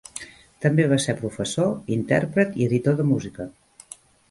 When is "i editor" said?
2.63-2.99